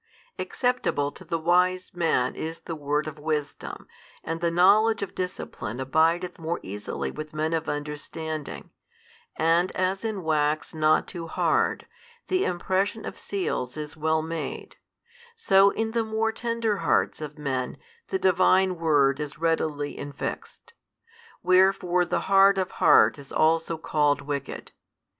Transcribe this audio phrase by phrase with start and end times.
[0.39, 3.87] Acceptable to the wise man is the word of wisdom,
[4.23, 8.71] and the knowledge of discipline abideth more easily with men of understanding,
[9.35, 11.85] and as in wax not too hard,
[12.29, 14.77] the impression of seals is well made,
[15.35, 17.77] so in the more tender hearts of men
[18.07, 20.73] the Divine Word is readily infixed:
[21.43, 24.71] wherefore the hard of heart is also called wicked.